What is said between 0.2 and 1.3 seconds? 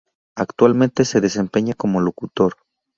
Actualmente se